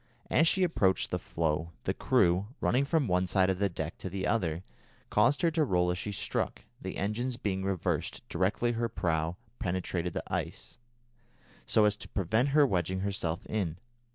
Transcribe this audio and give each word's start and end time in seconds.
As 0.31 0.47
she 0.47 0.63
approached 0.63 1.11
the 1.11 1.19
floe, 1.19 1.73
the 1.83 1.93
crew, 1.93 2.47
running 2.59 2.85
from 2.85 3.07
one 3.07 3.27
side 3.27 3.51
of 3.51 3.59
the 3.59 3.69
deck 3.69 3.99
to 3.99 4.09
the 4.09 4.25
other, 4.25 4.63
caused 5.11 5.43
her 5.43 5.51
to 5.51 5.63
roll 5.63 5.91
as 5.91 5.99
she 5.99 6.11
struck, 6.11 6.63
the 6.81 6.97
engines 6.97 7.37
being 7.37 7.63
reversed 7.63 8.27
directly 8.27 8.71
her 8.71 8.89
prow 8.89 9.35
penetrated 9.59 10.13
the 10.13 10.23
ice, 10.25 10.79
so 11.67 11.85
as 11.85 11.95
to 11.97 12.09
prevent 12.09 12.49
her 12.49 12.65
wedging 12.65 13.01
herself 13.01 13.45
in. 13.45 13.77